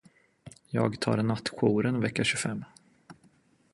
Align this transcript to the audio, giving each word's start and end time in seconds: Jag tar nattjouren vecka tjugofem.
Jag 0.69 0.99
tar 0.99 1.17
nattjouren 1.23 2.01
vecka 2.01 2.23
tjugofem. 2.23 2.63